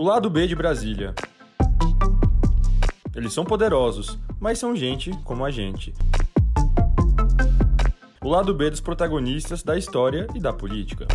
[0.00, 1.14] O lado B de Brasília.
[3.14, 5.92] Eles são poderosos, mas são gente como a gente.
[8.24, 11.06] O lado B dos protagonistas da história e da política.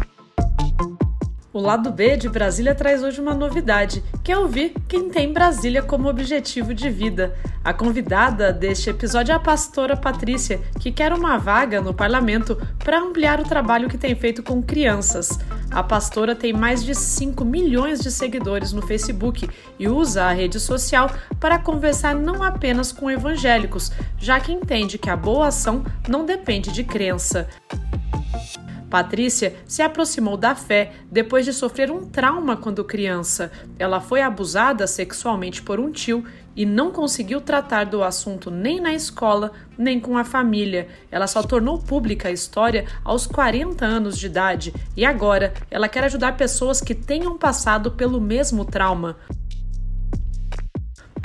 [1.52, 5.82] O lado B de Brasília traz hoje uma novidade, que é ouvir quem tem Brasília
[5.82, 7.34] como objetivo de vida.
[7.64, 13.00] A convidada deste episódio é a pastora Patrícia, que quer uma vaga no parlamento para
[13.00, 15.40] ampliar o trabalho que tem feito com crianças.
[15.76, 19.46] A pastora tem mais de 5 milhões de seguidores no Facebook
[19.78, 25.10] e usa a rede social para conversar não apenas com evangélicos, já que entende que
[25.10, 27.50] a boa ação não depende de crença.
[28.90, 33.52] Patrícia se aproximou da fé depois de sofrer um trauma quando criança.
[33.78, 36.24] Ela foi abusada sexualmente por um tio
[36.56, 40.88] e não conseguiu tratar do assunto nem na escola, nem com a família.
[41.12, 46.04] Ela só tornou pública a história aos 40 anos de idade e agora ela quer
[46.06, 49.18] ajudar pessoas que tenham passado pelo mesmo trauma.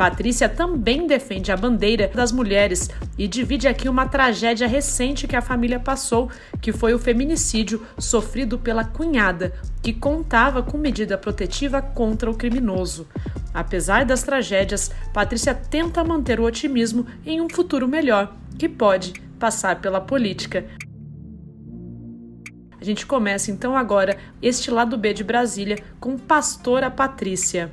[0.01, 5.43] Patrícia também defende a bandeira das mulheres e divide aqui uma tragédia recente que a
[5.43, 12.31] família passou, que foi o feminicídio sofrido pela cunhada, que contava com medida protetiva contra
[12.31, 13.07] o criminoso.
[13.53, 19.81] Apesar das tragédias, Patrícia tenta manter o otimismo em um futuro melhor, que pode passar
[19.81, 20.65] pela política.
[22.81, 27.71] A gente começa então agora este lado B de Brasília com Pastora Patrícia.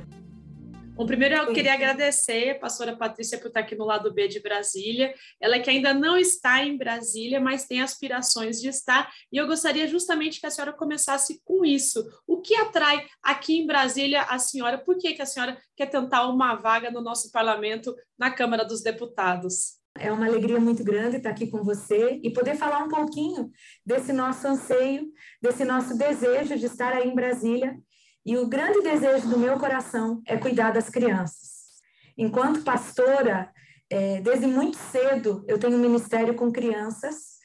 [0.98, 4.40] Bom, primeiro eu queria agradecer a pastora Patrícia por estar aqui no lado B de
[4.40, 5.14] Brasília.
[5.40, 9.08] Ela que ainda não está em Brasília, mas tem aspirações de estar.
[9.30, 12.04] E eu gostaria justamente que a senhora começasse com isso.
[12.26, 14.76] O que atrai aqui em Brasília a senhora?
[14.76, 18.82] Por que, que a senhora quer tentar uma vaga no nosso parlamento, na Câmara dos
[18.82, 19.78] Deputados?
[19.96, 23.52] É uma alegria muito grande estar aqui com você e poder falar um pouquinho
[23.86, 25.06] desse nosso anseio,
[25.40, 27.78] desse nosso desejo de estar aí em Brasília
[28.28, 31.80] e o grande desejo do meu coração é cuidar das crianças.
[32.14, 33.50] Enquanto pastora,
[33.88, 37.38] é, desde muito cedo eu tenho um ministério com crianças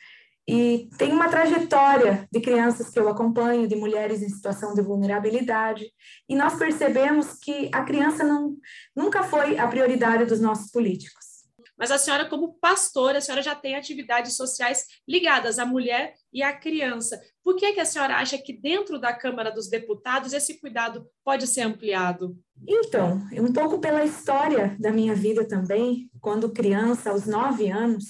[0.45, 5.89] e tenho uma trajetória de crianças que eu acompanho, de mulheres em situação de vulnerabilidade,
[6.27, 8.57] e nós percebemos que a criança não,
[8.93, 11.33] nunca foi a prioridade dos nossos políticos.
[11.77, 16.43] Mas a senhora, como pastora, a senhora já tem atividades sociais ligadas à mulher e
[16.43, 17.21] à criança.
[17.43, 21.45] Por que, que a senhora acha que dentro da Câmara dos Deputados esse cuidado pode
[21.45, 22.37] ser ampliado?
[22.65, 28.05] Então, um pouco pela história da minha vida também, quando criança, aos nove anos,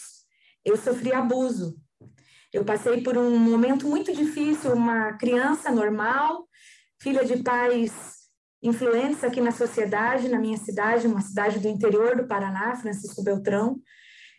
[0.63, 1.75] eu sofri abuso.
[2.53, 6.47] Eu passei por um momento muito difícil, uma criança normal,
[7.01, 8.13] filha de pais
[8.61, 13.81] influentes aqui na sociedade, na minha cidade, uma cidade do interior do Paraná, Francisco Beltrão.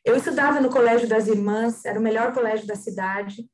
[0.05, 3.45] Eu estudava no Colégio das Irmãs, era o melhor colégio da cidade,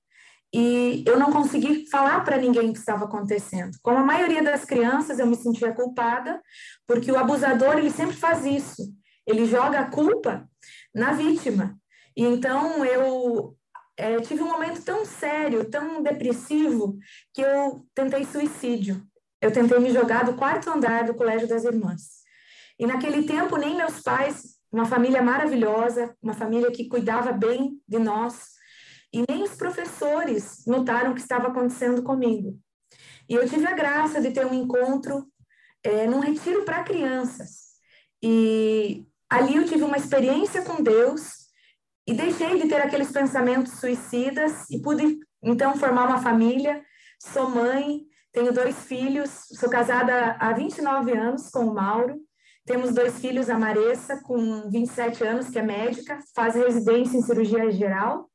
[0.53, 3.77] e eu não consegui falar para ninguém o que estava acontecendo.
[3.83, 6.41] Como a maioria das crianças, eu me sentia culpada,
[6.87, 8.93] porque o abusador ele sempre faz isso.
[9.27, 10.49] Ele joga a culpa
[10.94, 11.78] na vítima.
[12.16, 13.56] E então eu
[13.97, 16.99] é, tive um momento tão sério, tão depressivo,
[17.33, 19.06] que eu tentei suicídio
[19.41, 22.21] eu tentei me jogar do quarto andar do Colégio das Irmãs.
[22.78, 27.99] E naquele tempo, nem meus pais, uma família maravilhosa, uma família que cuidava bem de
[27.99, 28.50] nós,
[29.12, 32.59] e nem os professores notaram o que estava acontecendo comigo.
[33.28, 35.26] E eu tive a graça de ter um encontro
[35.82, 37.71] é, num retiro para crianças.
[38.22, 41.41] E ali eu tive uma experiência com Deus
[42.06, 46.82] e deixei de ter aqueles pensamentos suicidas e pude então formar uma família.
[47.21, 48.00] Sou mãe,
[48.32, 52.21] tenho dois filhos, sou casada há 29 anos com o Mauro.
[52.65, 57.71] Temos dois filhos, a Maressa, com 27 anos, que é médica, faz residência em cirurgia
[57.72, 58.30] geral.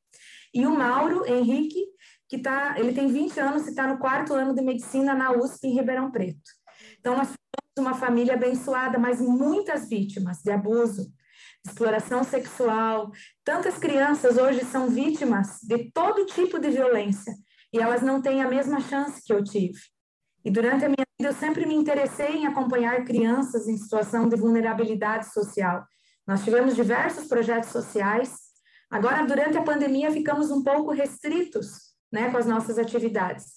[0.56, 1.84] E o Mauro Henrique,
[2.26, 5.66] que tá, ele tem 20 anos e está no quarto ano de medicina na USP,
[5.66, 6.40] em Ribeirão Preto.
[6.98, 11.12] Então, nós somos uma família abençoada, mas muitas vítimas de abuso,
[11.62, 13.12] exploração sexual.
[13.44, 17.34] Tantas crianças hoje são vítimas de todo tipo de violência
[17.70, 19.78] e elas não têm a mesma chance que eu tive.
[20.42, 24.36] E durante a minha vida eu sempre me interessei em acompanhar crianças em situação de
[24.36, 25.84] vulnerabilidade social.
[26.26, 28.45] Nós tivemos diversos projetos sociais.
[28.90, 33.56] Agora, durante a pandemia, ficamos um pouco restritos né, com as nossas atividades.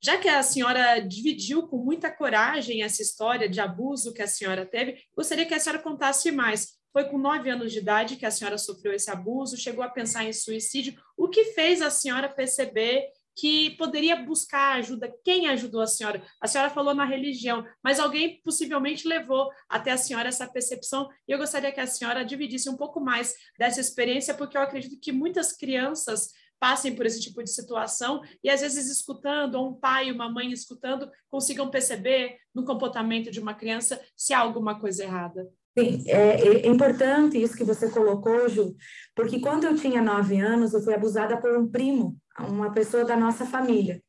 [0.00, 4.64] Já que a senhora dividiu com muita coragem essa história de abuso que a senhora
[4.64, 6.78] teve, gostaria que a senhora contasse mais.
[6.92, 10.24] Foi com nove anos de idade que a senhora sofreu esse abuso, chegou a pensar
[10.24, 10.94] em suicídio.
[11.16, 15.14] O que fez a senhora perceber que poderia buscar ajuda.
[15.24, 16.20] Quem ajudou a senhora?
[16.40, 21.08] A senhora falou na religião, mas alguém possivelmente levou até a senhora essa percepção.
[21.26, 24.98] E eu gostaria que a senhora dividisse um pouco mais dessa experiência, porque eu acredito
[25.00, 29.74] que muitas crianças passem por esse tipo de situação e às vezes escutando, ou um
[29.74, 35.04] pai, uma mãe escutando, consigam perceber no comportamento de uma criança se há alguma coisa
[35.04, 35.48] errada.
[35.78, 38.74] Sim, é, é, importante isso que você colocou, Ju,
[39.14, 43.16] porque quando eu tinha nove anos, eu fui abusada por um primo, uma pessoa da
[43.16, 44.02] nossa família.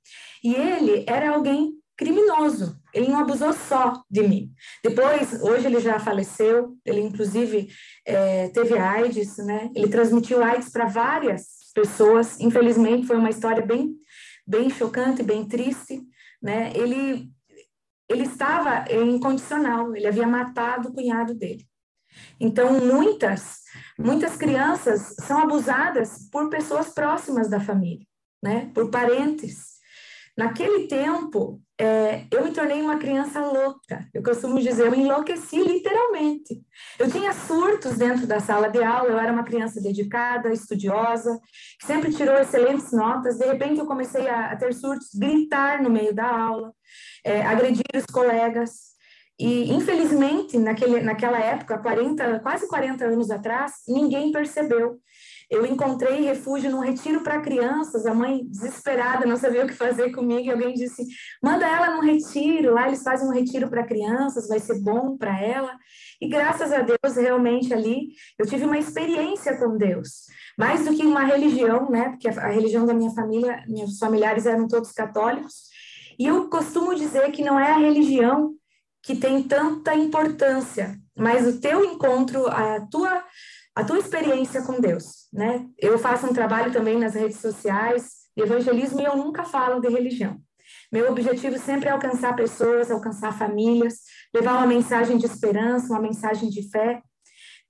[0.43, 2.79] E ele era alguém criminoso.
[2.93, 4.53] Ele não abusou só de mim.
[4.83, 7.67] Depois, hoje ele já faleceu, ele inclusive
[8.05, 9.69] é, teve AIDS, né?
[9.75, 12.39] Ele transmitiu AIDS para várias pessoas.
[12.39, 13.93] Infelizmente, foi uma história bem,
[14.47, 16.01] bem chocante, bem triste,
[16.41, 16.71] né?
[16.73, 17.29] Ele,
[18.09, 21.67] ele estava incondicional, ele havia matado o cunhado dele.
[22.39, 23.59] Então, muitas,
[23.97, 28.05] muitas crianças são abusadas por pessoas próximas da família,
[28.41, 28.71] né?
[28.73, 29.79] Por parentes.
[30.37, 34.07] Naquele tempo, é, eu me tornei uma criança louca.
[34.13, 36.61] Eu costumo dizer, eu enlouqueci literalmente.
[36.97, 41.39] Eu tinha surtos dentro da sala de aula, eu era uma criança dedicada, estudiosa,
[41.85, 43.37] sempre tirou excelentes notas.
[43.37, 46.73] De repente, eu comecei a, a ter surtos, gritar no meio da aula,
[47.23, 48.89] é, agredir os colegas.
[49.39, 54.99] E, infelizmente, naquele, naquela época, 40, quase 40 anos atrás, ninguém percebeu.
[55.49, 60.11] Eu encontrei refúgio num retiro para crianças, a mãe desesperada, não sabia o que fazer
[60.11, 61.03] comigo, e alguém disse:
[61.41, 65.41] manda ela num retiro, lá eles fazem um retiro para crianças, vai ser bom para
[65.41, 65.75] ela.
[66.21, 70.25] E graças a Deus, realmente ali, eu tive uma experiência com Deus,
[70.57, 72.09] mais do que uma religião, né?
[72.09, 75.69] Porque a, a religião da minha família, meus familiares eram todos católicos.
[76.19, 78.53] E eu costumo dizer que não é a religião
[79.01, 83.23] que tem tanta importância, mas o teu encontro, a tua
[83.75, 85.65] a tua experiência com Deus, né?
[85.77, 89.89] Eu faço um trabalho também nas redes sociais de evangelismo e eu nunca falo de
[89.89, 90.37] religião.
[90.91, 93.99] Meu objetivo sempre é alcançar pessoas, alcançar famílias,
[94.33, 97.01] levar uma mensagem de esperança, uma mensagem de fé,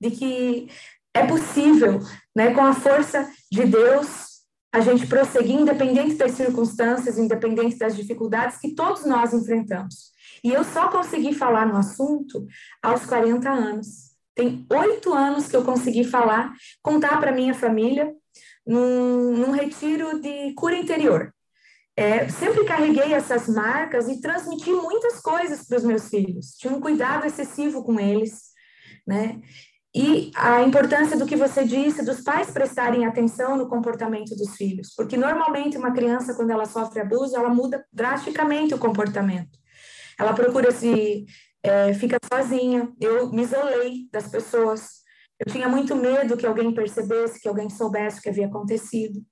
[0.00, 0.68] de que
[1.14, 2.00] é possível,
[2.34, 4.30] né, com a força de Deus,
[4.72, 10.12] a gente prosseguir independente das circunstâncias, independente das dificuldades que todos nós enfrentamos.
[10.44, 12.46] E eu só consegui falar no assunto
[12.82, 14.09] aos 40 anos.
[14.40, 18.10] Tem oito anos que eu consegui falar, contar para minha família
[18.66, 21.30] num, num, retiro de cura interior.
[21.94, 26.56] É, sempre carreguei essas marcas e transmiti muitas coisas para os meus filhos.
[26.56, 28.44] Tinha um cuidado excessivo com eles,
[29.06, 29.42] né?
[29.94, 34.94] E a importância do que você disse, dos pais prestarem atenção no comportamento dos filhos,
[34.96, 39.58] porque normalmente uma criança, quando ela sofre abuso, ela muda drasticamente o comportamento.
[40.18, 41.26] Ela procura se
[41.62, 42.92] é, fica sozinha.
[43.00, 45.00] Eu me isolei das pessoas.
[45.38, 49.22] Eu tinha muito medo que alguém percebesse, que alguém soubesse o que havia acontecido.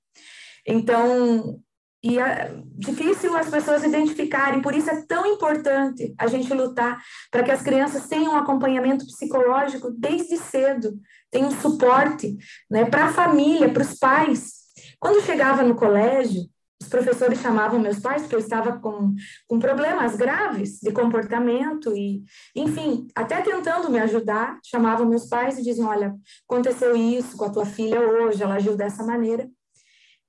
[0.67, 1.59] Então,
[2.01, 6.97] e é difícil as pessoas identificarem, por isso é tão importante a gente lutar
[7.29, 10.97] para que as crianças tenham um acompanhamento psicológico desde cedo,
[11.29, 12.37] tenham suporte
[12.71, 14.53] né, para a família, para os pais.
[14.97, 16.43] Quando chegava no colégio,
[16.81, 19.13] os professores chamavam meus pais porque eu estava com,
[19.47, 22.23] com problemas graves de comportamento e,
[22.55, 26.15] enfim, até tentando me ajudar, chamavam meus pais e diziam, olha,
[26.49, 29.49] aconteceu isso com a tua filha hoje, ela agiu dessa maneira.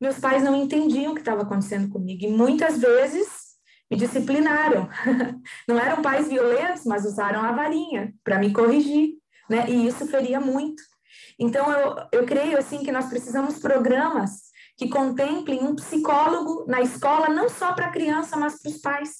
[0.00, 3.50] Meus pais não entendiam o que estava acontecendo comigo e muitas vezes
[3.90, 4.88] me disciplinaram.
[5.68, 9.14] Não eram pais violentos, mas usaram a varinha para me corrigir,
[9.48, 9.68] né?
[9.68, 10.80] E isso feria muito.
[11.38, 14.49] Então, eu, eu creio, assim, que nós precisamos programas
[14.80, 19.10] que contemplem um psicólogo na escola, não só para a criança, mas para os pais.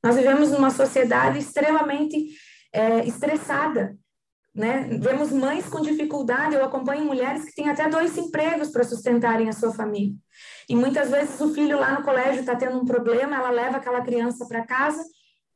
[0.00, 2.36] Nós vivemos numa sociedade extremamente
[2.72, 3.98] é, estressada,
[4.54, 4.88] né?
[5.00, 9.52] Vemos mães com dificuldade, eu acompanho mulheres que têm até dois empregos para sustentarem a
[9.52, 10.14] sua família.
[10.68, 14.02] E muitas vezes o filho lá no colégio está tendo um problema, ela leva aquela
[14.02, 15.02] criança para casa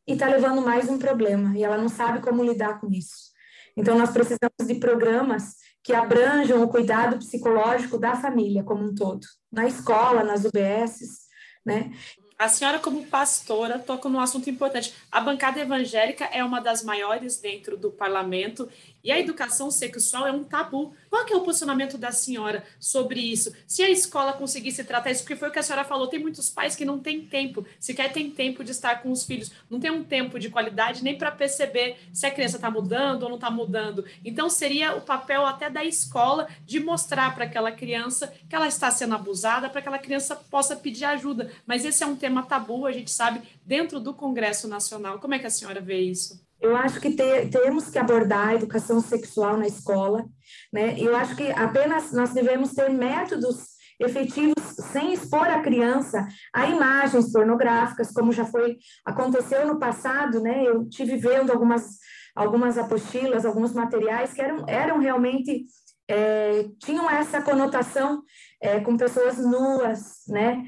[0.08, 3.30] e está levando mais um problema, e ela não sabe como lidar com isso.
[3.76, 9.26] Então, nós precisamos de programas que abranjam o cuidado psicológico da família como um todo,
[9.50, 11.26] na escola, nas UBSs,
[11.64, 11.92] né?
[12.38, 14.92] A senhora, como pastora, toca num assunto importante.
[15.12, 18.68] A bancada evangélica é uma das maiores dentro do parlamento
[19.02, 20.94] e a educação sexual é um tabu.
[21.10, 23.52] Qual é o posicionamento da senhora sobre isso?
[23.66, 26.50] Se a escola conseguisse tratar isso, porque foi o que a senhora falou, tem muitos
[26.50, 29.90] pais que não têm tempo, sequer tem tempo de estar com os filhos, não tem
[29.90, 33.50] um tempo de qualidade nem para perceber se a criança está mudando ou não está
[33.50, 34.04] mudando.
[34.24, 38.90] Então, seria o papel até da escola de mostrar para aquela criança que ela está
[38.90, 41.50] sendo abusada, para que aquela criança possa pedir ajuda.
[41.66, 45.18] Mas esse é um tema tabu, a gente sabe, dentro do Congresso Nacional.
[45.18, 46.40] Como é que a senhora vê isso?
[46.62, 50.24] Eu acho que te, temos que abordar a educação sexual na escola,
[50.72, 50.94] né?
[50.96, 54.54] Eu acho que apenas nós devemos ter métodos efetivos
[54.92, 60.64] sem expor a criança a imagens pornográficas, como já foi aconteceu no passado, né?
[60.64, 61.98] Eu tive vendo algumas
[62.32, 65.66] algumas apostilas, alguns materiais que eram eram realmente
[66.06, 68.22] é, tinham essa conotação
[68.60, 70.62] é, com pessoas nuas, né?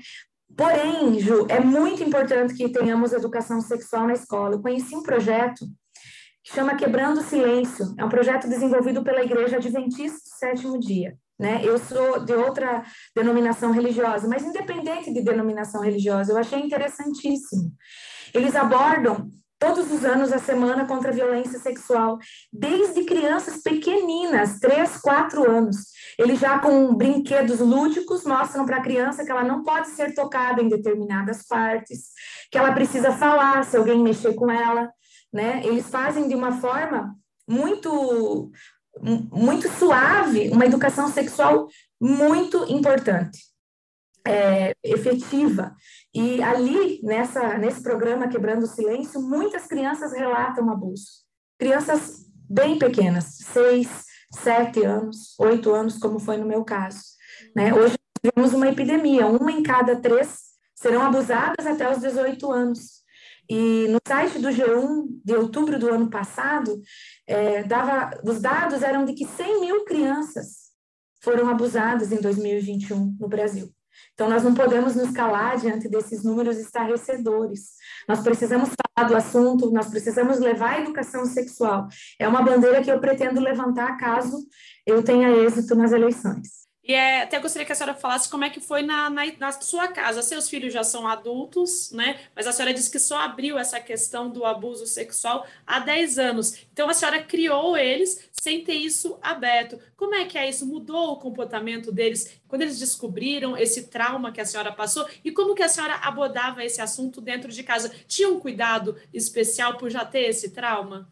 [0.57, 4.55] Porém, Ju, é muito importante que tenhamos educação sexual na escola.
[4.55, 5.65] Eu conheci um projeto
[6.45, 7.95] chama Quebrando o Silêncio.
[7.99, 11.17] É um projeto desenvolvido pela Igreja Adventista do Sétimo Dia.
[11.39, 11.61] Né?
[11.65, 12.85] Eu sou de outra
[13.17, 17.73] denominação religiosa, mas independente de denominação religiosa, eu achei interessantíssimo.
[18.33, 22.19] Eles abordam todos os anos a semana contra a violência sexual,
[22.53, 25.77] desde crianças pequeninas, 3, 4 anos.
[26.19, 30.63] Eles já com brinquedos lúdicos mostram para a criança que ela não pode ser tocada
[30.63, 32.09] em determinadas partes,
[32.51, 34.91] que ela precisa falar se alguém mexer com ela,
[35.35, 35.61] né?
[35.65, 38.51] Eles fazem de uma forma muito
[39.03, 41.67] muito suave, uma educação sexual
[42.01, 43.41] muito importante,
[44.25, 45.75] é, efetiva.
[46.15, 51.25] E ali, nessa, nesse programa Quebrando o Silêncio, muitas crianças relatam abuso.
[51.59, 57.01] Crianças bem pequenas, seis, sete anos, oito anos, como foi no meu caso.
[57.57, 57.75] Né?
[57.75, 60.39] Hoje temos uma epidemia, uma em cada três
[60.77, 63.04] serão abusadas até os 18 anos.
[63.49, 66.81] E no site do G1, de outubro do ano passado,
[67.27, 70.65] é, dava, os dados eram de que 100 mil crianças
[71.23, 73.71] foram abusadas em 2021 no Brasil.
[74.13, 77.73] Então, nós não podemos nos calar diante desses números estarrecedores.
[78.09, 81.89] Nós precisamos falar do assunto, nós precisamos levar a educação sexual.
[82.19, 84.47] É uma bandeira que eu pretendo levantar caso
[84.87, 86.65] eu tenha êxito nas eleições.
[86.87, 89.53] E é, até gostaria que a senhora falasse como é que foi na, na, na,
[89.53, 90.21] sua casa.
[90.21, 92.21] Seus filhos já são adultos, né?
[92.37, 96.67] Mas a senhora disse que só abriu essa questão do abuso sexual há 10 anos.
[96.71, 99.81] Então a senhora criou eles sem ter isso aberto.
[99.97, 100.67] Como é que é isso?
[100.67, 105.09] Mudou o comportamento deles quando eles descobriram esse trauma que a senhora passou?
[105.25, 107.91] E como que a senhora abordava esse assunto dentro de casa?
[108.07, 111.11] Tinha um cuidado especial por já ter esse trauma?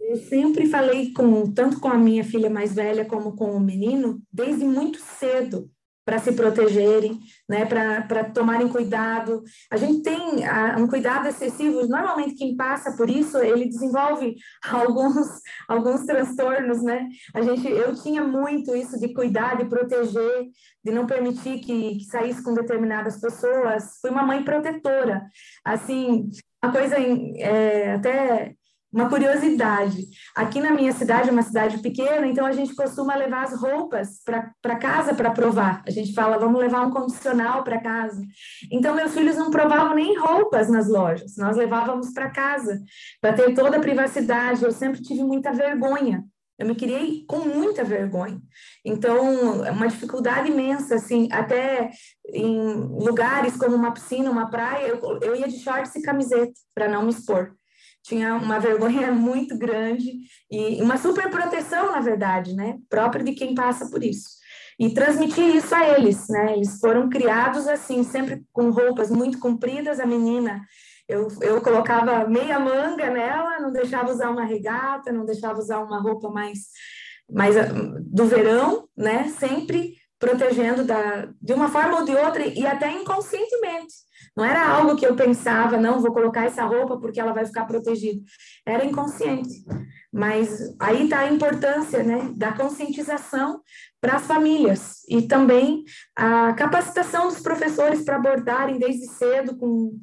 [0.00, 4.22] Eu sempre falei com tanto com a minha filha mais velha como com o menino,
[4.32, 5.70] desde muito cedo,
[6.06, 9.42] para se protegerem, né, para tomarem cuidado.
[9.68, 11.84] A gente tem a, um cuidado excessivo.
[11.88, 14.36] Normalmente quem passa por isso, ele desenvolve
[14.70, 15.26] alguns
[15.66, 17.08] alguns transtornos, né?
[17.34, 20.46] A gente, eu tinha muito isso de cuidar, de proteger,
[20.84, 23.98] de não permitir que, que saísse com determinadas pessoas.
[24.00, 25.26] Fui uma mãe protetora.
[25.64, 26.30] Assim,
[26.62, 28.54] uma coisa é, até
[28.92, 30.06] uma curiosidade.
[30.34, 34.22] Aqui na minha cidade, é uma cidade pequena, então a gente costuma levar as roupas
[34.24, 35.82] para casa para provar.
[35.86, 38.22] A gente fala, vamos levar um condicional para casa.
[38.70, 42.80] Então, meus filhos não provavam nem roupas nas lojas, nós levávamos para casa,
[43.20, 44.64] para ter toda a privacidade.
[44.64, 46.24] Eu sempre tive muita vergonha.
[46.58, 48.40] Eu me criei com muita vergonha.
[48.82, 51.90] Então, é uma dificuldade imensa, assim, até
[52.32, 56.88] em lugares como uma piscina, uma praia, eu, eu ia de shorts e camiseta para
[56.88, 57.54] não me expor
[58.06, 60.12] tinha uma vergonha muito grande
[60.50, 64.36] e uma super proteção, na verdade, né, própria de quem passa por isso.
[64.78, 66.52] E transmitir isso a eles, né?
[66.52, 69.98] Eles foram criados assim, sempre com roupas muito compridas.
[69.98, 70.60] A menina,
[71.08, 75.98] eu, eu colocava meia manga nela, não deixava usar uma regata, não deixava usar uma
[75.98, 76.58] roupa mais,
[77.30, 77.72] mais ah,
[78.02, 79.28] do verão, né?
[79.38, 84.06] Sempre protegendo da, de uma forma ou de outra e até inconscientemente.
[84.36, 87.64] Não era algo que eu pensava, não, vou colocar essa roupa porque ela vai ficar
[87.64, 88.20] protegida.
[88.66, 89.64] Era inconsciente.
[90.12, 93.60] Mas aí está a importância né, da conscientização
[94.00, 99.98] para as famílias e também a capacitação dos professores para abordarem desde cedo com,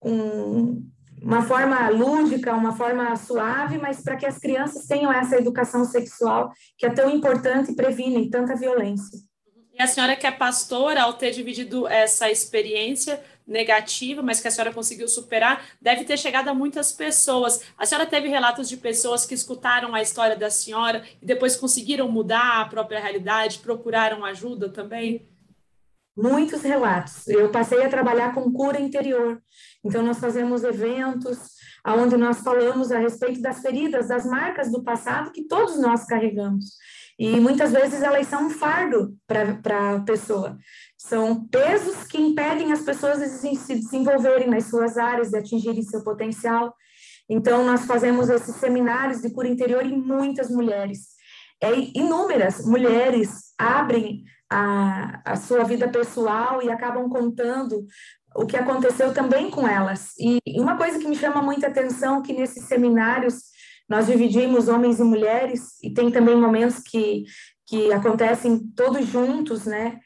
[0.00, 0.82] com
[1.20, 6.52] uma forma lúdica, uma forma suave, mas para que as crianças tenham essa educação sexual
[6.76, 9.18] que é tão importante e previne tanta violência.
[9.82, 14.72] A senhora que é pastora, ao ter dividido essa experiência, negativa, mas que a senhora
[14.72, 17.62] conseguiu superar, deve ter chegado a muitas pessoas.
[17.76, 22.08] A senhora teve relatos de pessoas que escutaram a história da senhora e depois conseguiram
[22.08, 25.28] mudar a própria realidade, procuraram ajuda também?
[26.16, 27.26] Muitos relatos.
[27.26, 29.42] Eu passei a trabalhar com cura interior.
[29.82, 31.38] Então, nós fazemos eventos
[31.84, 36.76] onde nós falamos a respeito das feridas, das marcas do passado que todos nós carregamos.
[37.18, 40.56] E muitas vezes elas são um fardo para a pessoa.
[40.96, 46.02] São pesos que impedem as pessoas de se desenvolverem nas suas áreas, de atingirem seu
[46.02, 46.74] potencial.
[47.28, 51.12] Então, nós fazemos esses seminários de cura interior em muitas mulheres.
[51.62, 57.86] É, inúmeras mulheres abrem a, a sua vida pessoal e acabam contando
[58.34, 60.10] o que aconteceu também com elas.
[60.18, 63.51] E uma coisa que me chama muita atenção é que nesses seminários
[63.92, 67.24] nós dividimos homens e mulheres e tem também momentos que
[67.66, 69.98] que acontecem todos juntos, né?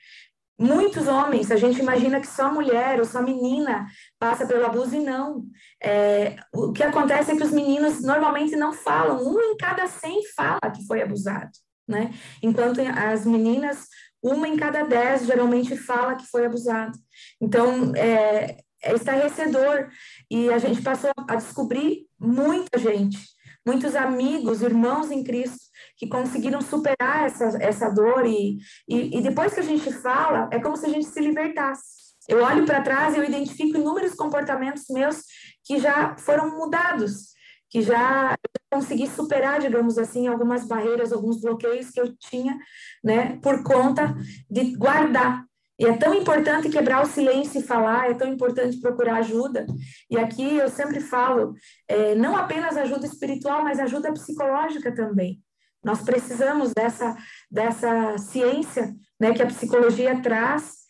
[0.59, 3.87] Muitos homens, a gente imagina que só mulher ou só menina
[4.19, 5.45] passa pelo abuso e não.
[5.83, 10.23] É, o que acontece é que os meninos normalmente não falam, um em cada cem
[10.37, 11.51] fala que foi abusado.
[11.89, 12.13] né?
[12.43, 13.87] Enquanto as meninas,
[14.23, 16.97] uma em cada dez geralmente fala que foi abusada.
[17.41, 19.89] Então, é, é estarrecedor.
[20.31, 23.19] E a gente passou a descobrir muita gente,
[23.67, 28.25] muitos amigos, irmãos em Cristo, que conseguiram superar essa, essa dor.
[28.25, 28.59] E,
[28.89, 31.97] e, e depois que a gente fala, é como se a gente se libertasse.
[32.29, 35.23] Eu olho para trás e eu identifico inúmeros comportamentos meus
[35.65, 37.35] que já foram mudados,
[37.71, 38.37] que já
[38.71, 42.57] consegui superar, digamos assim, algumas barreiras, alguns bloqueios que eu tinha,
[43.03, 44.15] né, por conta
[44.51, 45.45] de guardar.
[45.79, 49.67] E é tão importante quebrar o silêncio e falar, é tão importante procurar ajuda.
[50.11, 51.55] E aqui eu sempre falo,
[51.87, 55.43] é, não apenas ajuda espiritual, mas ajuda psicológica também.
[55.85, 57.17] Nós precisamos dessa,
[57.51, 60.87] dessa ciência né, que a psicologia traz,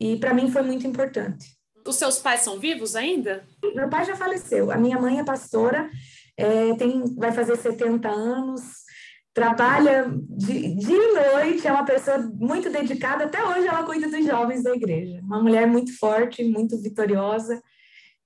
[0.00, 1.46] e para mim foi muito importante.
[1.86, 3.44] Os seus pais são vivos ainda?
[3.74, 4.70] Meu pai já faleceu.
[4.70, 5.90] A minha mãe é pastora,
[6.36, 8.62] é, tem, vai fazer 70 anos,
[9.32, 13.24] trabalha de, dia e noite, é uma pessoa muito dedicada.
[13.24, 15.20] Até hoje ela cuida dos jovens da igreja.
[15.22, 17.62] Uma mulher muito forte, muito vitoriosa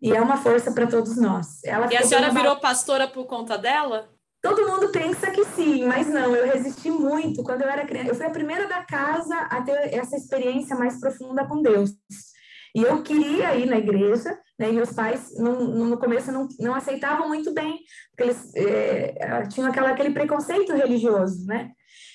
[0.01, 1.65] e é uma força para todos nós.
[1.65, 4.09] Ela e a senhora virou pastora por conta dela?
[4.43, 8.11] Todo mundo pensa que sim, mas não, eu resisti muito quando eu era criança.
[8.11, 11.93] Eu fui a primeira da casa a ter essa experiência mais profunda com Deus.
[12.75, 16.75] E eu queria ir na igreja, né, e meus pais no, no começo não, não
[16.75, 17.79] aceitavam muito bem,
[18.11, 21.71] porque eles é, tinham aquela, aquele preconceito religioso, né?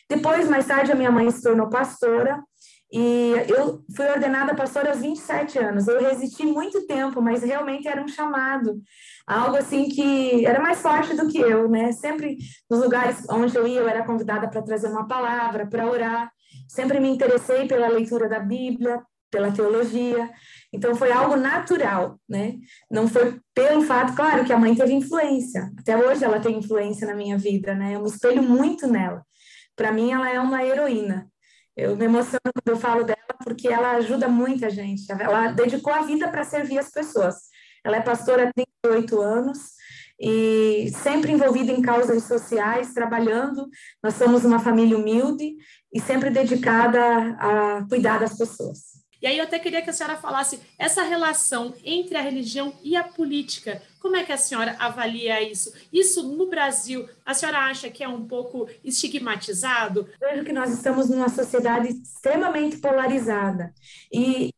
[0.10, 2.44] Depois, mais tarde, a minha mãe se tornou pastora,
[2.92, 5.88] e eu fui ordenada pastora aos 27 anos.
[5.88, 8.82] Eu resisti muito tempo, mas realmente era um chamado.
[9.28, 11.92] Algo assim que era mais forte do que eu, né?
[11.92, 12.38] Sempre
[12.70, 16.32] nos lugares onde eu ia, eu era convidada para trazer uma palavra, para orar.
[16.68, 20.30] Sempre me interessei pela leitura da Bíblia, pela teologia.
[20.74, 22.56] Então foi algo natural, né?
[22.90, 25.72] Não foi pelo fato, claro, que a mãe teve influência.
[25.78, 27.96] Até hoje ela tem influência na minha vida, né?
[27.96, 29.24] Eu me espelho muito nela.
[29.76, 31.28] Para mim ela é uma heroína.
[31.76, 35.10] Eu me emociono quando eu falo dela porque ela ajuda muita gente.
[35.12, 37.36] Ela dedicou a vida para servir as pessoas.
[37.84, 39.80] Ela é pastora há 38 anos
[40.20, 43.70] e sempre envolvida em causas sociais, trabalhando.
[44.04, 45.56] Nós somos uma família humilde
[45.94, 47.02] e sempre dedicada
[47.40, 48.99] a cuidar das pessoas.
[49.22, 52.96] E aí eu até queria que a senhora falasse essa relação entre a religião e
[52.96, 53.82] a política.
[54.00, 55.74] Como é que a senhora avalia isso?
[55.92, 60.08] Isso no Brasil, a senhora acha que é um pouco estigmatizado?
[60.20, 63.74] Vejo que nós estamos numa sociedade extremamente polarizada.
[64.12, 64.52] E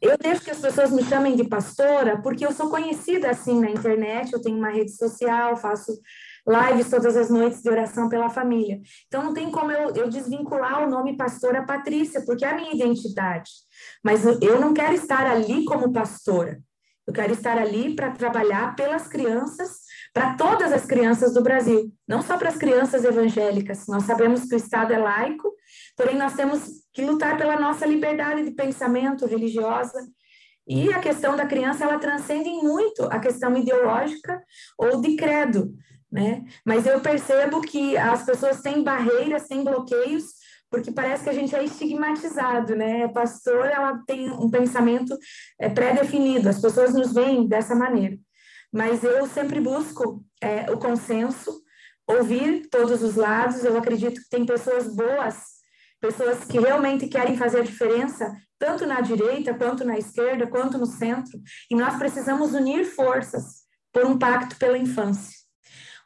[0.00, 3.70] eu deixo que as pessoas me chamem de pastora porque eu sou conhecida assim na
[3.70, 5.98] internet, eu tenho uma rede social, faço
[6.46, 8.80] lives todas as noites de oração pela família.
[9.06, 12.74] Então, não tem como eu, eu desvincular o nome pastora Patrícia, porque é a minha
[12.74, 13.50] identidade.
[14.02, 16.60] Mas eu não quero estar ali como pastora.
[17.06, 19.80] Eu quero estar ali para trabalhar pelas crianças,
[20.12, 23.86] para todas as crianças do Brasil, não só para as crianças evangélicas.
[23.86, 25.52] Nós sabemos que o Estado é laico,
[25.96, 26.62] porém nós temos
[26.94, 29.98] que lutar pela nossa liberdade de pensamento religiosa.
[30.66, 34.42] E a questão da criança, ela transcende muito a questão ideológica
[34.78, 35.74] ou de credo,
[36.14, 36.44] né?
[36.64, 41.54] Mas eu percebo que as pessoas têm barreiras, têm bloqueios porque parece que a gente
[41.54, 43.06] é estigmatizado, né?
[43.08, 45.16] Pastor, ela tem um pensamento
[45.58, 48.16] é, pré-definido, as pessoas nos veem dessa maneira.
[48.72, 51.62] Mas eu sempre busco é, o consenso,
[52.08, 53.64] ouvir todos os lados.
[53.64, 55.36] Eu acredito que tem pessoas boas,
[56.00, 60.86] pessoas que realmente querem fazer a diferença, tanto na direita, quanto na esquerda, quanto no
[60.86, 61.38] centro.
[61.70, 65.43] E nós precisamos unir forças por um pacto pela infância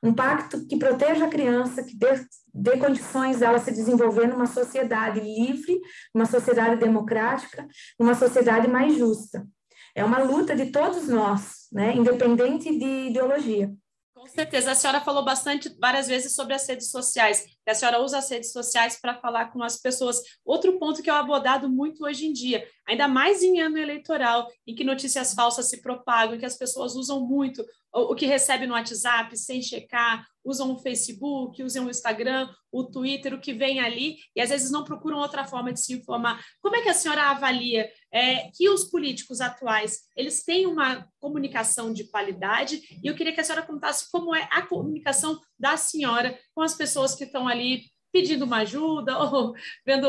[0.02, 2.08] um pacto que proteja a criança, que dê,
[2.54, 5.80] dê condições dela se desenvolver numa sociedade livre,
[6.14, 7.66] numa sociedade democrática,
[7.98, 9.46] numa sociedade mais justa.
[9.94, 13.72] É uma luta de todos nós, né, independente de ideologia.
[14.18, 14.72] Com certeza.
[14.72, 18.50] A senhora falou bastante, várias vezes, sobre as redes sociais, a senhora usa as redes
[18.50, 20.20] sociais para falar com as pessoas.
[20.44, 24.74] Outro ponto que é abordado muito hoje em dia, ainda mais em ano eleitoral, em
[24.74, 28.74] que notícias falsas se propagam, em que as pessoas usam muito o que recebe no
[28.74, 34.16] WhatsApp sem checar, usam o Facebook, usam o Instagram, o Twitter, o que vem ali,
[34.34, 36.42] e às vezes não procuram outra forma de se informar.
[36.60, 41.92] Como é que a senhora avalia é, que os políticos atuais eles têm uma comunicação
[41.92, 42.80] de qualidade?
[43.02, 46.74] E eu queria que a senhora contasse como é a comunicação da senhora com as
[46.74, 47.82] pessoas que estão ali
[48.12, 50.06] pedindo uma ajuda ou vendo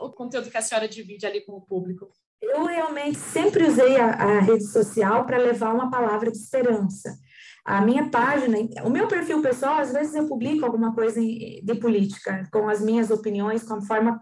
[0.00, 2.08] o conteúdo que a senhora divide ali com o público.
[2.40, 7.16] Eu realmente sempre usei a, a rede social para levar uma palavra de esperança.
[7.64, 12.48] A minha página, o meu perfil pessoal, às vezes eu publico alguma coisa de política,
[12.52, 14.20] com as minhas opiniões, com a forma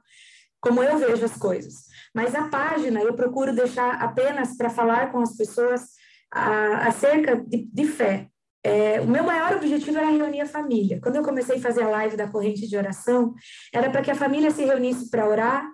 [0.61, 1.87] como eu vejo as coisas.
[2.15, 5.83] Mas a página eu procuro deixar apenas para falar com as pessoas
[6.31, 8.31] acerca de, de fé,
[8.65, 11.01] é, o meu maior objetivo era reunir a família.
[11.03, 13.35] Quando eu comecei a fazer a live da corrente de oração,
[13.75, 15.69] era para que a família se reunisse para orar,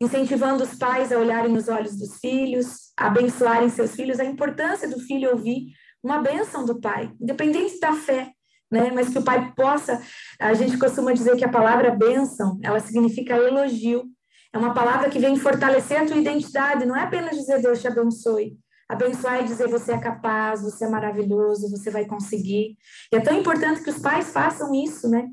[0.00, 4.88] incentivando os pais a olharem nos olhos dos filhos, a abençoarem seus filhos, a importância
[4.88, 8.32] do filho ouvir uma bênção do pai, independente da fé,
[8.70, 8.90] né?
[8.94, 10.00] Mas que o pai possa,
[10.38, 14.04] a gente costuma dizer que a palavra bênção, ela significa elogio.
[14.52, 17.86] É uma palavra que vem fortalecer a tua identidade, não é apenas dizer Deus te
[17.86, 18.58] abençoe,
[18.90, 22.76] Abençoar e dizer você é capaz, você é maravilhoso, você vai conseguir.
[23.12, 25.28] E é tão importante que os pais façam isso, né?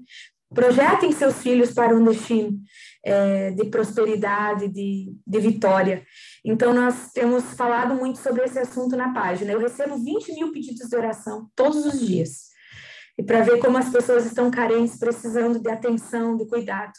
[0.54, 2.56] Projetem seus filhos para um destino
[3.04, 6.06] é, de prosperidade, de, de vitória.
[6.50, 9.52] Então, nós temos falado muito sobre esse assunto na página.
[9.52, 12.48] Eu recebo 20 mil pedidos de oração todos os dias.
[13.18, 16.94] E para ver como as pessoas estão carentes, precisando de atenção, de cuidado.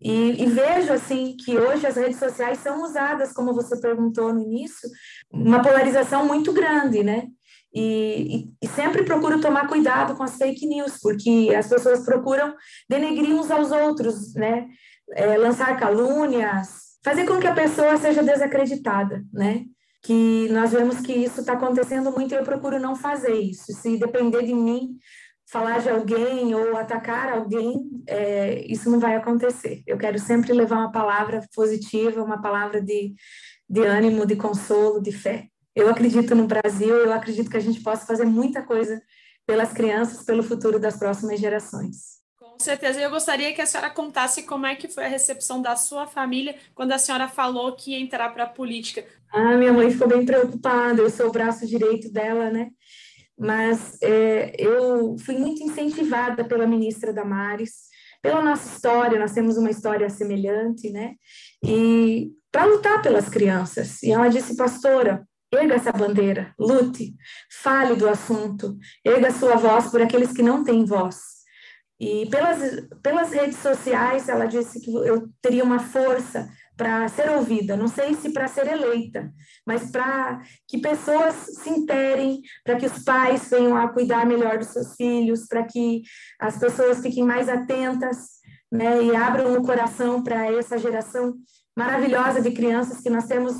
[0.00, 4.40] E, e, vejo assim que hoje as redes sociais são usadas, como você perguntou no
[4.40, 4.88] início,
[5.32, 7.26] uma polarização muito grande, né?
[7.74, 12.54] E, e, e, sempre procuro tomar cuidado com as fake news, porque as pessoas procuram
[12.88, 14.68] denegrir uns aos outros, né?
[15.12, 19.64] É, lançar calúnias, fazer com que a pessoa seja desacreditada, né?
[20.02, 23.72] Que nós vemos que isso está acontecendo muito e eu procuro não fazer isso.
[23.72, 24.98] Se depender de mim,
[25.50, 29.82] falar de alguém ou atacar alguém, é, isso não vai acontecer.
[29.86, 33.14] Eu quero sempre levar uma palavra positiva, uma palavra de,
[33.68, 35.48] de ânimo, de consolo, de fé.
[35.74, 39.00] Eu acredito no Brasil, eu acredito que a gente possa fazer muita coisa
[39.46, 42.19] pelas crianças, pelo futuro das próximas gerações.
[42.60, 43.00] Com certeza.
[43.00, 46.56] Eu gostaria que a senhora contasse como é que foi a recepção da sua família
[46.74, 49.02] quando a senhora falou que ia entrar para a política.
[49.32, 51.00] Ah, minha mãe ficou bem preocupada.
[51.00, 52.68] Eu sou o braço direito dela, né?
[53.38, 57.88] mas é, eu fui muito incentivada pela ministra Damares,
[58.20, 61.14] pela nossa história, nós temos uma história semelhante, né?
[61.64, 64.02] E para lutar pelas crianças.
[64.02, 67.14] E ela disse, pastora, erga essa bandeira, lute,
[67.62, 71.39] fale do assunto, erga sua voz por aqueles que não têm voz.
[72.00, 72.58] E pelas,
[73.02, 78.14] pelas redes sociais, ela disse que eu teria uma força para ser ouvida, não sei
[78.14, 79.30] se para ser eleita,
[79.66, 84.68] mas para que pessoas se interem, para que os pais venham a cuidar melhor dos
[84.68, 86.00] seus filhos, para que
[86.40, 88.40] as pessoas fiquem mais atentas,
[88.72, 91.34] né, e abram o coração para essa geração
[91.76, 93.56] maravilhosa de crianças que nós temos.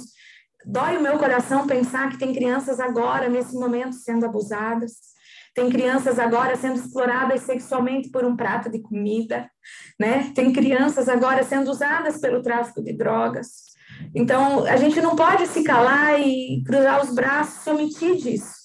[0.64, 5.09] Dói o meu coração pensar que tem crianças agora, nesse momento, sendo abusadas,
[5.54, 9.50] tem crianças agora sendo exploradas sexualmente por um prato de comida,
[9.98, 10.32] né?
[10.34, 13.70] Tem crianças agora sendo usadas pelo tráfico de drogas.
[14.14, 18.60] Então, a gente não pode se calar e cruzar os braços e omitir disso.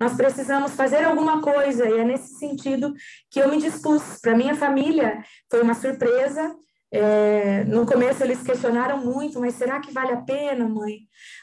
[0.00, 2.94] Nós precisamos fazer alguma coisa, e é nesse sentido
[3.30, 4.18] que eu me dispus.
[4.22, 6.54] Para minha família, foi uma surpresa.
[6.92, 11.00] É, no começo eles questionaram muito, mas será que vale a pena, mãe?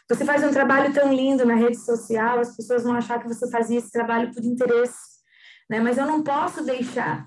[0.09, 3.49] Você faz um trabalho tão lindo na rede social, as pessoas vão achar que você
[3.49, 5.21] fazia esse trabalho por interesse,
[5.69, 5.79] né?
[5.79, 7.25] Mas eu não posso deixar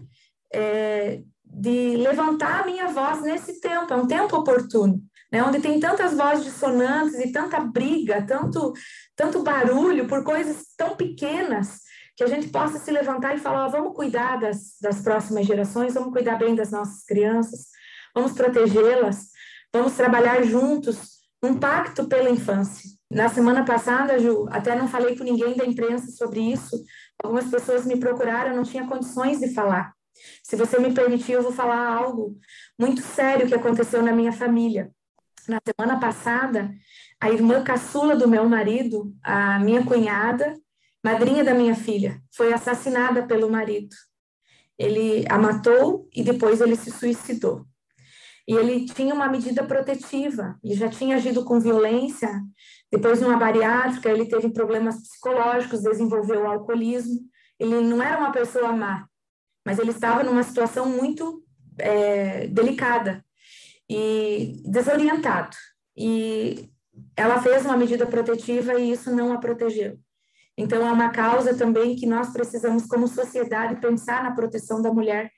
[0.52, 5.00] é, de levantar a minha voz nesse tempo, é um tempo oportuno,
[5.32, 5.42] né?
[5.42, 8.74] Onde tem tantas vozes dissonantes e tanta briga, tanto,
[9.16, 11.80] tanto barulho por coisas tão pequenas,
[12.14, 16.12] que a gente possa se levantar e falar, vamos cuidar das, das próximas gerações, vamos
[16.12, 17.69] cuidar bem das nossas crianças,
[18.14, 19.28] vamos protegê-las,
[19.72, 22.90] vamos trabalhar juntos um pacto pela infância.
[23.10, 26.84] Na semana passada, Ju, até não falei com ninguém da imprensa sobre isso.
[27.22, 29.92] Algumas pessoas me procuraram, não tinha condições de falar.
[30.42, 32.38] Se você me permitir, eu vou falar algo
[32.78, 34.90] muito sério que aconteceu na minha família.
[35.48, 36.70] Na semana passada,
[37.20, 40.54] a irmã caçula do meu marido, a minha cunhada,
[41.02, 43.94] madrinha da minha filha, foi assassinada pelo marido.
[44.78, 47.66] Ele a matou e depois ele se suicidou.
[48.50, 52.28] E ele tinha uma medida protetiva, e já tinha agido com violência.
[52.90, 57.20] Depois, numa bariátrica, ele teve problemas psicológicos, desenvolveu o alcoolismo.
[57.60, 59.06] Ele não era uma pessoa má,
[59.64, 61.44] mas ele estava numa situação muito
[61.78, 63.24] é, delicada
[63.88, 65.56] e desorientado.
[65.96, 66.68] E
[67.16, 69.96] ela fez uma medida protetiva e isso não a protegeu.
[70.58, 75.30] Então, é uma causa também que nós precisamos, como sociedade, pensar na proteção da mulher.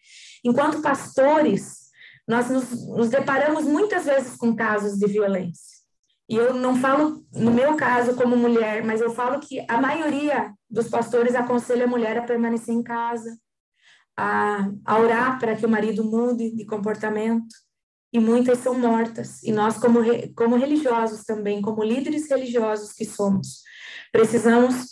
[0.43, 1.82] Enquanto pastores,
[2.27, 5.83] nós nos, nos deparamos muitas vezes com casos de violência.
[6.29, 10.53] E eu não falo, no meu caso, como mulher, mas eu falo que a maioria
[10.71, 13.37] dos pastores aconselha a mulher a permanecer em casa,
[14.17, 17.55] a, a orar para que o marido mude de comportamento.
[18.15, 19.43] E muitas são mortas.
[19.43, 20.01] E nós, como,
[20.35, 23.63] como religiosos também, como líderes religiosos que somos,
[24.13, 24.91] precisamos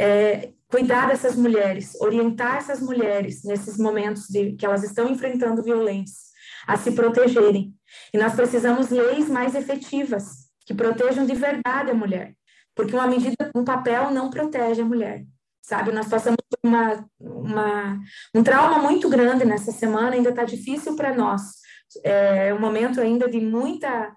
[0.00, 6.31] é, cuidar dessas mulheres, orientar essas mulheres nesses momentos de que elas estão enfrentando violência
[6.66, 7.74] a se protegerem.
[8.12, 12.34] E nós precisamos leis mais efetivas, que protejam de verdade a mulher,
[12.74, 15.24] porque uma medida, um papel não protege a mulher.
[15.62, 15.92] sabe?
[15.92, 18.00] Nós passamos por uma, uma,
[18.34, 21.42] um trauma muito grande nessa semana, ainda está difícil para nós.
[22.04, 24.12] É um momento ainda de muita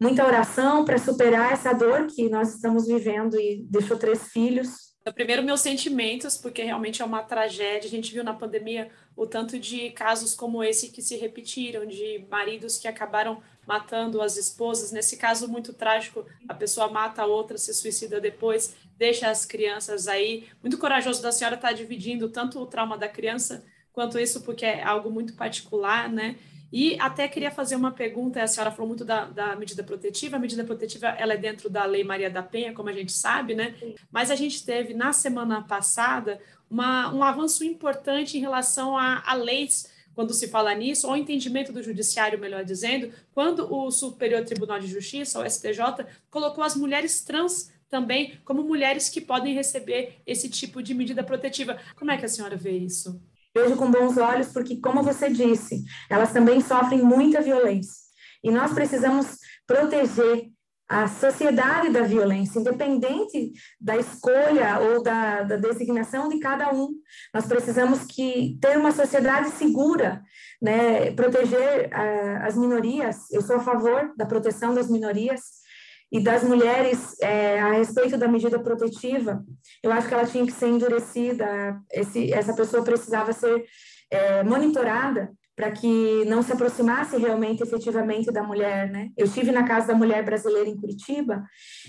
[0.00, 4.91] muita oração para superar essa dor que nós estamos vivendo e deixou três filhos.
[5.10, 7.88] Primeiro, meus sentimentos, porque realmente é uma tragédia.
[7.88, 12.24] A gente viu na pandemia o tanto de casos como esse que se repetiram, de
[12.30, 14.92] maridos que acabaram matando as esposas.
[14.92, 20.06] Nesse caso muito trágico, a pessoa mata a outra, se suicida depois, deixa as crianças
[20.06, 20.48] aí.
[20.60, 24.64] Muito corajoso da senhora estar tá dividindo tanto o trauma da criança quanto isso, porque
[24.64, 26.36] é algo muito particular, né?
[26.72, 30.40] E até queria fazer uma pergunta, a senhora falou muito da, da, medida protetiva, a
[30.40, 33.74] medida protetiva ela é dentro da Lei Maria da Penha, como a gente sabe, né?
[34.10, 39.34] Mas a gente teve, na semana passada, uma, um avanço importante em relação a, a
[39.34, 44.78] leis quando se fala nisso, ou entendimento do judiciário, melhor dizendo, quando o Superior Tribunal
[44.78, 50.48] de Justiça, o STJ, colocou as mulheres trans também como mulheres que podem receber esse
[50.48, 51.78] tipo de medida protetiva.
[51.96, 53.20] Como é que a senhora vê isso?
[53.54, 58.02] Vejo com bons olhos, porque, como você disse, elas também sofrem muita violência.
[58.42, 60.50] E nós precisamos proteger
[60.92, 66.90] a sociedade da violência, independente da escolha ou da, da designação de cada um.
[67.32, 70.22] Nós precisamos que ter uma sociedade segura,
[70.60, 71.10] né?
[71.12, 73.30] proteger uh, as minorias.
[73.30, 75.61] Eu sou a favor da proteção das minorias,
[76.12, 79.42] e das mulheres é, a respeito da medida protetiva,
[79.82, 83.64] eu acho que ela tinha que ser endurecida, esse, essa pessoa precisava ser
[84.10, 89.08] é, monitorada para que não se aproximasse realmente, efetivamente, da mulher, né?
[89.16, 91.42] Eu estive na Casa da Mulher Brasileira em Curitiba,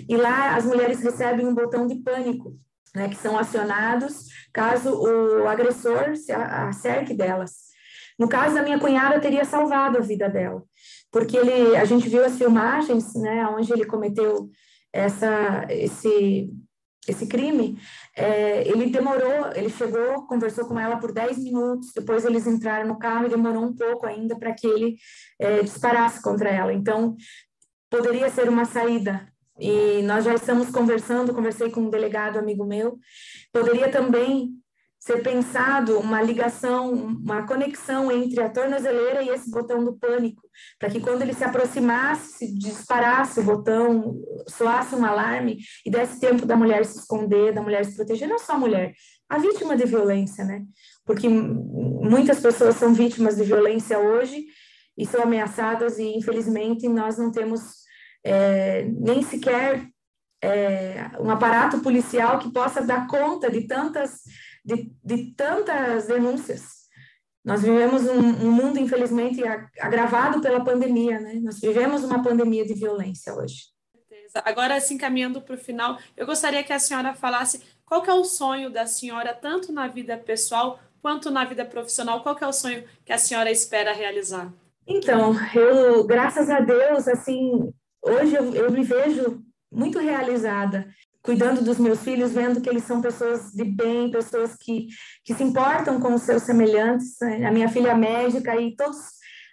[0.08, 2.56] e lá as mulheres recebem um botão de pânico,
[2.96, 7.74] né, que são acionados caso o agressor se acerque delas.
[8.20, 10.64] No caso da minha cunhada, teria salvado a vida dela
[11.14, 14.50] porque ele, a gente viu as filmagens, né, onde ele cometeu
[14.92, 16.52] essa, esse,
[17.08, 17.80] esse crime,
[18.18, 22.98] é, ele demorou, ele chegou, conversou com ela por 10 minutos, depois eles entraram no
[22.98, 24.96] carro e demorou um pouco ainda para que ele
[25.40, 26.74] é, disparasse contra ela.
[26.74, 27.16] Então,
[27.92, 29.32] poderia ser uma saída.
[29.60, 32.98] E nós já estamos conversando, conversei com um delegado amigo meu,
[33.52, 34.50] poderia também
[35.06, 40.42] ser pensado uma ligação, uma conexão entre a tornozeleira e esse botão do pânico,
[40.80, 44.16] para que quando ele se aproximasse, disparasse o botão,
[44.48, 48.40] soasse um alarme e desse tempo da mulher se esconder, da mulher se proteger, não
[48.40, 48.94] só a mulher,
[49.28, 50.64] a vítima de violência, né?
[51.06, 54.46] Porque muitas pessoas são vítimas de violência hoje
[54.98, 57.84] e são ameaçadas e infelizmente nós não temos
[58.24, 59.86] é, nem sequer
[60.42, 64.22] é, um aparato policial que possa dar conta de tantas
[64.64, 66.84] de, de tantas denúncias.
[67.44, 69.44] Nós vivemos um, um, mundo, infelizmente,
[69.80, 71.34] agravado pela pandemia, né?
[71.44, 73.74] Nós vivemos uma pandemia de violência hoje.
[74.46, 78.24] Agora, assim, caminhando para o final, eu gostaria que a senhora falasse qual é o
[78.24, 82.84] sonho da senhora, tanto na vida pessoal quanto na vida profissional, qual é o sonho
[83.06, 84.52] que a senhora espera realizar?
[84.88, 90.88] Então, eu, graças a Deus, assim, hoje eu, eu me vejo muito realizada
[91.24, 94.88] cuidando dos meus filhos, vendo que eles são pessoas de bem, pessoas que,
[95.24, 97.16] que se importam com os seus semelhantes.
[97.22, 97.46] Né?
[97.46, 98.98] A minha filha é médica e todos,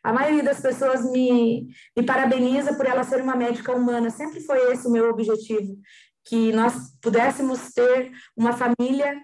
[0.02, 4.11] a maioria das pessoas me, me parabeniza por ela ser uma médica humana.
[4.11, 5.78] Sempre foi esse o meu objetivo,
[6.24, 9.20] que nós pudéssemos ter uma família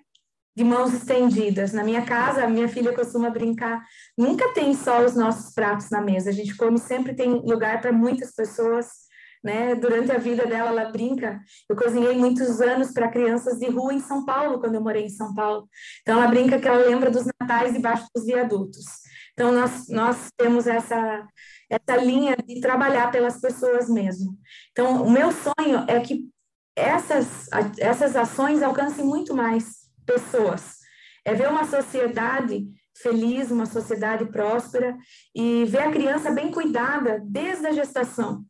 [0.56, 1.72] de mãos estendidas.
[1.72, 3.84] Na minha casa, a minha filha costuma brincar,
[4.16, 6.30] nunca tem só os nossos pratos na mesa.
[6.30, 9.05] A gente come sempre tem lugar para muitas pessoas
[9.46, 9.76] né?
[9.76, 11.40] Durante a vida dela, ela brinca.
[11.68, 15.08] Eu cozinhei muitos anos para crianças de rua em São Paulo, quando eu morei em
[15.08, 15.68] São Paulo.
[16.02, 18.84] Então, ela brinca que ela lembra dos natais debaixo dos viadutos.
[19.32, 21.24] Então, nós, nós temos essa,
[21.70, 24.36] essa linha de trabalhar pelas pessoas mesmo.
[24.72, 26.28] Então, o meu sonho é que
[26.74, 27.46] essas,
[27.78, 30.78] essas ações alcancem muito mais pessoas.
[31.24, 32.66] É ver uma sociedade
[33.00, 34.96] feliz, uma sociedade próspera
[35.34, 38.44] e ver a criança bem cuidada desde a gestação.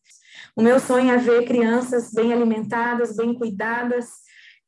[0.57, 4.09] O meu sonho é ver crianças bem alimentadas, bem cuidadas,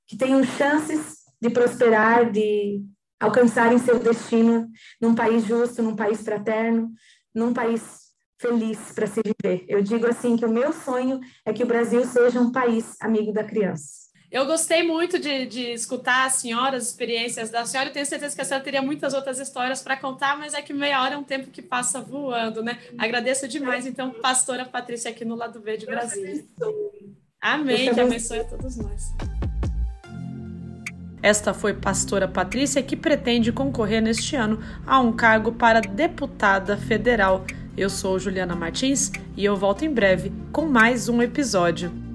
[0.07, 2.85] que tenham chances de prosperar, de
[3.19, 4.69] alcançarem seu destino
[5.01, 6.93] num país justo, num país fraterno,
[7.35, 9.65] num país feliz para se viver.
[9.67, 13.33] Eu digo assim que o meu sonho é que o Brasil seja um país amigo
[13.33, 14.08] da criança.
[14.31, 17.89] Eu gostei muito de, de escutar a senhora, as experiências da senhora.
[17.89, 20.73] Eu tenho certeza que a senhora teria muitas outras histórias para contar, mas é que
[20.73, 22.79] meia hora é um tempo que passa voando, né?
[22.99, 26.45] Agradeço demais, então, pastora Patrícia, aqui no Lado B de Brasília.
[27.41, 29.15] Amém, que abençoe a todos nós.
[31.23, 37.47] Esta foi pastora Patrícia, que pretende concorrer neste ano a um cargo para deputada federal.
[37.75, 42.08] Eu sou Juliana Martins e eu volto em breve com mais um episódio.